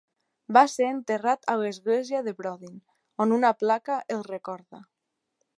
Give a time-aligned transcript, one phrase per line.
[0.55, 2.81] Va ser enterrat a l'església de Brodin,
[3.27, 4.85] on una placa el recorda.